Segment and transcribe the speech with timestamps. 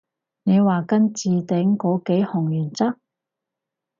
[0.41, 2.97] 你話跟置頂嗰幾項原則？